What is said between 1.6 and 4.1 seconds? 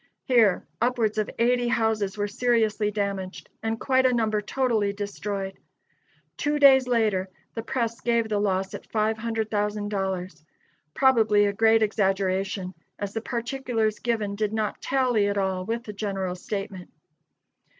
houses were seriously damaged, and quite